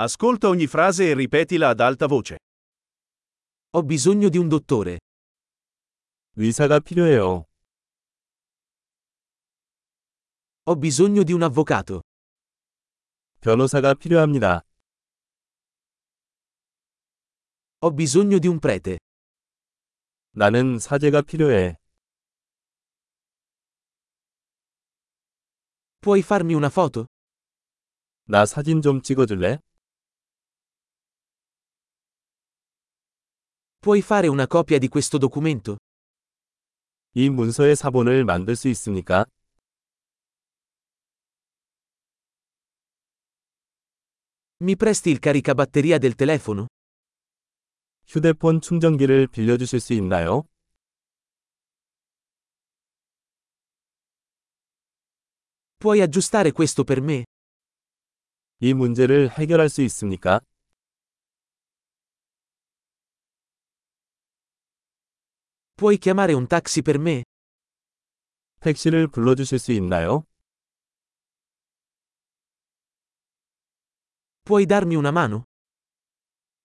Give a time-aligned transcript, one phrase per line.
[0.00, 2.38] Ascolta ogni frase e ripetila ad alta voce.
[3.70, 4.98] Ho bisogno di un dottore.
[6.36, 7.44] 의사가 필요해요.
[10.66, 12.02] Ho bisogno di un avvocato.
[13.40, 14.62] 변호사가 필요합니다.
[17.80, 18.98] Ho bisogno di un prete.
[20.30, 21.76] 나는 사제가 필요해.
[26.00, 27.06] Puoi farmi una foto?
[28.26, 29.58] 나 사진 좀 찍어줄래?
[33.87, 35.77] Puoi fare una copia di questo documento?
[37.15, 39.25] 이 문서의 사본을 만들 수 있습니까?
[44.63, 46.67] Mi presti il caricabatteria del telefono?
[48.07, 50.43] 휴대폰 충전기를 빌려주실 수 있나요?
[55.79, 57.25] Puoi aggiustare questo per me?
[58.59, 60.39] 이 문제를 해결할 수 있습니까?
[65.77, 67.23] Puoi chiamare un taxi per me?
[68.61, 70.25] 택시를 불러주실 수 있나요?
[74.45, 75.45] Puoi darmi una mano?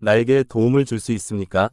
[0.00, 1.70] 나에게 도움을 줄 수 있습니까?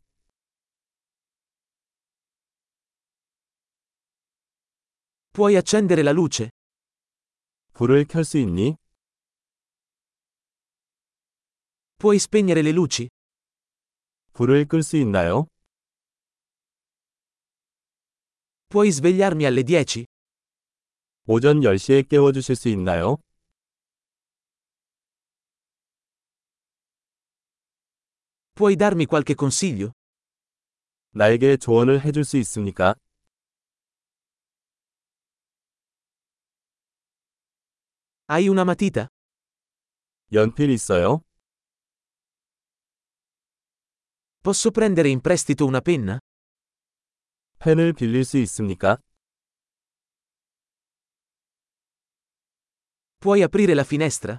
[5.34, 6.50] Puoi accendere la luce?
[7.74, 8.78] 불을 켤 수 있니?
[12.00, 13.10] Puoi spegnere le luci?
[14.34, 15.48] 불을 끌 수 있나요?
[18.70, 20.06] Puoi svegliarmi alle 10?
[21.28, 23.18] 오전 10시에 깨워주실 수 있나요?
[28.56, 29.92] Puoi darmi qualche consiglio?
[31.12, 32.96] 나에게 조언을 해줄 수 있습니까?
[38.28, 39.08] Hai una matita?
[40.32, 41.22] 연필 있어요?
[44.42, 46.20] Posso prendere in prestito una penna?
[47.61, 48.97] 펜을 빌릴 수 있습니까?
[53.21, 54.39] Puoi aprire la finestra?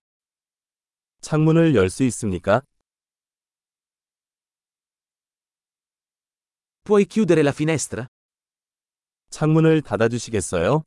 [1.22, 2.62] 창문을 열 수 있습니까?
[6.84, 8.08] Puoi chiudere la finestra?
[9.30, 10.82] 창문을 닫아주시겠어요?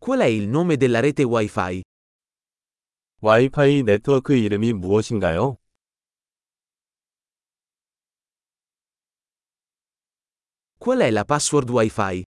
[0.00, 1.82] Qual è il nome della rete Wi-Fi?
[3.20, 5.58] 와이파이 네트워크 이름이 무엇인가요?
[10.85, 12.23] Qual è la password Wi-Fi?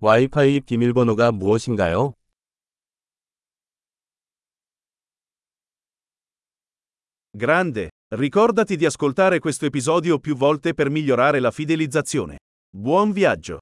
[0.00, 2.14] 와이파이 비밀번호가 무엇인가요?
[7.32, 7.90] Grande!
[8.12, 12.38] Ricordati di ascoltare questo episodio più volte per migliorare la fidelizzazione.
[12.68, 13.60] Buon viaggio!